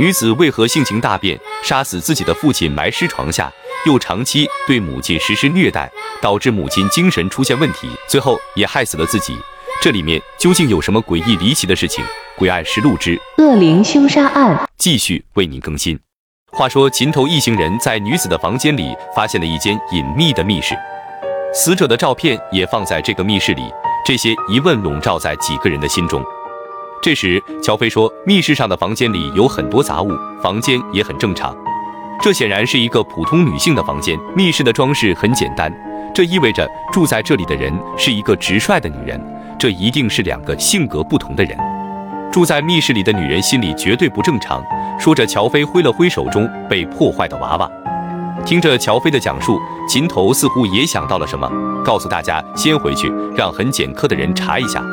[0.00, 3.52] 女子为何性情大变，杀死自己的父亲，埋尸床下，
[3.84, 5.90] 又长期对母亲实施虐待，
[6.22, 9.36] 导致母亲精神出现问题，最后也害死了自己？
[9.82, 12.02] 这里面究竟有什么诡异离奇的事情？
[12.42, 16.00] 《诡案实录之恶灵凶杀案》继续为您更新。
[16.50, 20.74] 话说，秦头一行人在女子的房间里发现了一间隐秘的密室，
[21.52, 23.64] 死者的照片也放在这个密室里。
[24.06, 26.24] 这些疑问笼罩在几个人的心中。
[27.02, 30.10] 这时，乔飞说：“密室上的房间里有很多杂物，
[30.42, 31.56] 房间也很正常。
[32.20, 34.18] 这显然是一个普通女性的房间。
[34.36, 35.72] 密室的装饰很简单，
[36.14, 39.18] 这意味着住在这里的人是一个直率的女人。
[39.58, 41.56] 这一定是两个性格不同的人。
[42.30, 44.62] 住在密室里的女人心里绝对不正常。”
[45.00, 47.70] 说着，乔飞挥了挥手中被破坏的娃娃。
[48.44, 51.50] 听着乔飞的讲述，秦头似乎也想到了什么，
[51.82, 54.84] 告诉大家先回去，让很简科的人查一下。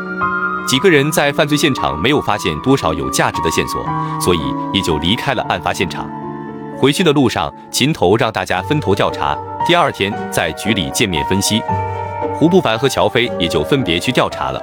[0.67, 3.85] 几个人在犯罪现场没有发现多少有价值的线索，
[4.19, 4.39] 所以
[4.73, 6.05] 也就离开了案发现场。
[6.77, 11.61] 回去的路上，秦头让大家分头调查，第二天在局里见面分析。
[12.35, 14.61] 胡不凡和乔飞也就分别去调查了。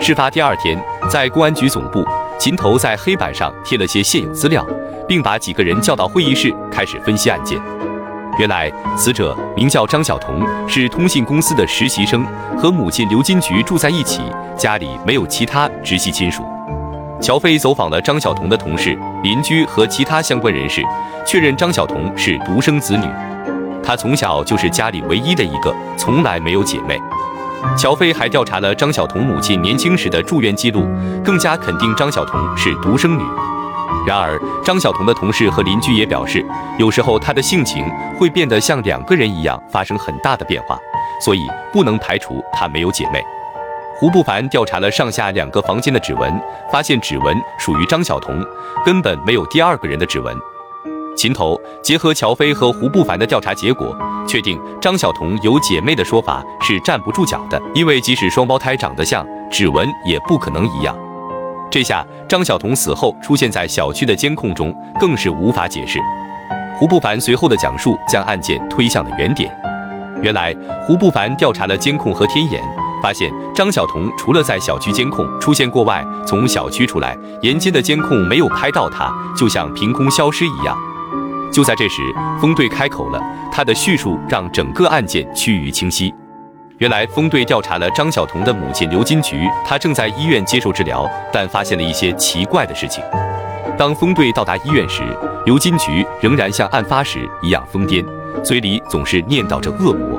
[0.00, 0.76] 事发第二天，
[1.08, 2.04] 在公安局总部，
[2.36, 4.66] 秦头在黑板上贴了些现有资料，
[5.06, 7.56] 并把几个人叫到会议室，开始分析案件。
[8.40, 12.24] 原来，死者名叫张晓彤，是通信公司的实习生，
[12.56, 14.22] 和母亲刘金菊住在一起，
[14.56, 16.42] 家里没有其他直系亲属。
[17.20, 20.82] 乔飞走访了张晓彤的同事、邻居和其他相关人士，
[21.26, 23.04] 确认张晓彤是独生子女，
[23.82, 26.98] 她从小就是家里唯一的一个，从来没有姐妹。
[27.76, 30.88] 乔飞还调查了张晓彤母亲年轻时的住院记录，
[31.22, 33.22] 更加肯定张晓彤是独生女。
[34.06, 36.44] 然而，张晓彤的同事和邻居也表示，
[36.78, 37.84] 有时候她的性情
[38.18, 40.78] 会变得像两个人一样，发生很大的变化，
[41.20, 43.22] 所以不能排除她没有姐妹。
[43.98, 46.40] 胡不凡调查了上下两个房间的指纹，
[46.72, 48.42] 发现指纹属于张晓彤，
[48.84, 50.34] 根本没有第二个人的指纹。
[51.14, 53.94] 秦头结合乔飞和胡不凡的调查结果，
[54.26, 60.96] 确定张晓彤有姐妹的说法是站不住脚的，因为即使双胞胎长得像，指纹也不可能一样。
[61.70, 66.00] 这下张晓彤死后出现在小区的监控中，更是无法解释。
[66.76, 69.54] 胡不凡随后的讲述将案件推向了原点。
[70.20, 70.54] 原来
[70.84, 72.60] 胡不凡调查了监控和天眼，
[73.00, 80.76] 发现张晓彤除了在小区监控出现过外，从小区出来，沿街的监控没有拍到他，就像凭空消失一样。
[81.52, 82.02] 就在这时，
[82.40, 86.12] 风队开口了，他的叙述让整个案件趋于清晰。
[86.80, 93.04] 原来，风队调查了张晓彤的母亲刘金菊，她正在医院接受治疗，但发现了一些奇怪的事情。
[93.76, 95.02] 当风队到达医院时，
[95.44, 98.02] 刘金菊仍然像案发时一样疯癫，
[98.42, 100.18] 嘴里总是念叨着恶魔。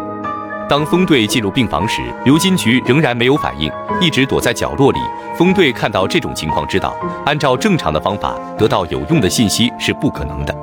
[0.69, 5.00] 当风队进入病房时，刘金菊仍然没有反应，一直躲在角落里。
[5.35, 6.95] 风队看到这种情况，知道
[7.25, 10.55] 按照正常的方法得到有用的信息是不可能的。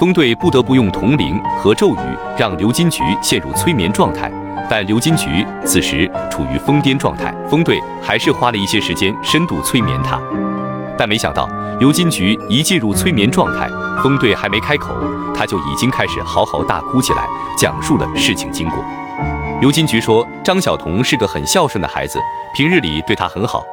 [0.00, 1.98] 风队不得不用铜铃和咒语
[2.36, 4.28] 让刘金菊陷入催眠状态。
[4.70, 10.16] 但刘金菊此时处于疯癫状态，风队还是花了一些时间深度催眠她。
[10.96, 11.48] 但没想到，
[11.80, 13.68] 刘金菊一进入催眠状态，
[14.00, 14.94] 风队还没开口，
[15.34, 17.26] 她就已经开始嚎嚎大哭起来，
[17.58, 18.78] 讲述了事情经过。
[19.60, 22.20] 刘金菊说：“张晓彤是个很孝顺的孩子，
[22.54, 23.64] 平日里对她很好。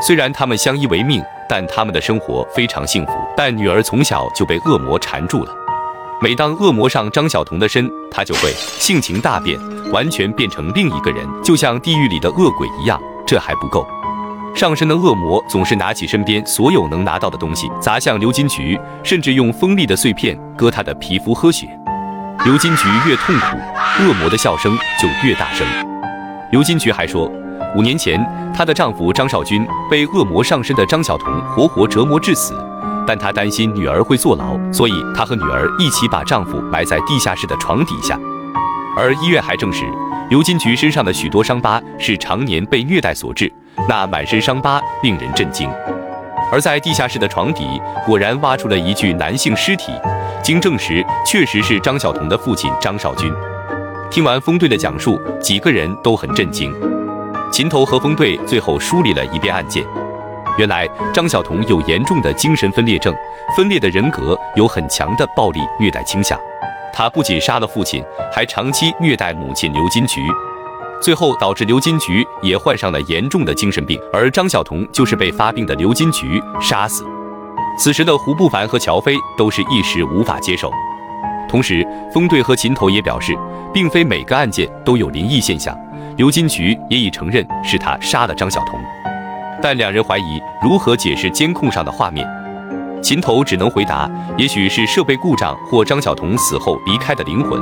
[0.00, 3.12] 虽然他们相依为命，但他们的生活非常幸福。
[3.36, 5.52] 但女儿从小就被恶魔缠住了。”
[6.20, 9.56] 每当恶魔上张晓彤的身，她就会性情大变，
[9.92, 13.00] 完全变成另一个人，就像地狱里的恶鬼一样。
[13.24, 13.86] 这还不够，
[14.52, 21.68] 上身的恶魔总是拿起身边所有能拿到的东西砸向刘金菊，甚至用锋利的碎片割她的皮肤喝血。
[22.44, 23.56] 刘金菊越痛苦，
[24.02, 25.64] 恶魔的笑声就越大声。
[26.50, 27.30] 刘金菊还说，
[27.76, 28.20] 五年前
[28.52, 32.54] 她的丈夫张少军被恶魔上身的张晓彤活活折磨致死。
[33.08, 38.20] 但她担心女儿会坐牢，所以她和女儿一起把丈夫埋在地下室的床底下。
[38.94, 39.86] 而医院还证实，
[40.28, 43.50] 刘金菊身上的许多伤疤是常年被虐待所致，
[43.88, 45.70] 那满身伤疤令人震惊。
[46.52, 49.92] 而在地下室的床底，果然挖出了一具男性尸体，
[50.42, 53.32] 经证实，确实是张晓彤的父亲张少军。
[54.10, 56.74] 听完风队的讲述，几个人都很震惊。
[57.50, 59.82] 秦头和风队最后梳理了一遍案件。
[60.58, 63.14] 原来张晓彤有严重的精神分裂症，
[63.56, 66.38] 分裂的人格有很强的暴力虐待倾向。
[66.92, 70.20] 他不仅杀了父亲，还长期虐待母亲刘金菊，
[71.00, 73.96] 最后导致刘金菊也患上了严重的精神病。
[74.12, 77.04] 而张晓彤就是被发病的刘金菊杀死。
[77.78, 80.72] 此时的胡不凡和乔飞都是一时无法接受。
[81.48, 83.32] 同时，风队和秦头也表示，
[83.72, 85.78] 并非每个案件都有灵异现象。
[86.16, 88.80] 刘金菊也已承认是他杀了张晓彤。
[89.62, 92.26] 但两人怀疑如何解释监控上的画面。
[93.02, 97.60] 秦头只能回答，也许是设备故障或张晓彤死后离开的灵魂。